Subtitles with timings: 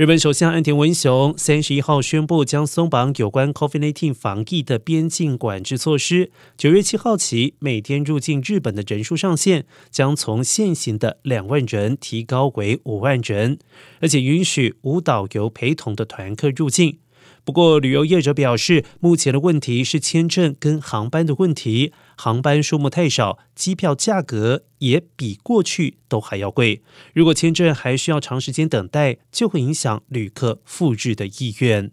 [0.00, 6.30] 日本首相岸田文雄三十一号宣布，将松绑有关 COVID-19 防疫的边境管制措施。
[6.56, 13.58] 九月七号起，每天入境日本的人数上限将从现行的两万人提高为五万人，
[14.00, 16.96] 而且允许无导游陪同的团客入境。
[17.44, 26.82] 不过，旅游业者表示，目前的问题是签证跟航班的问题，航班数目太少，机票价格也比过去都还要贵。
[27.12, 31.90] 如果签证还需要长时间等待，就会影响旅客赴日的意愿。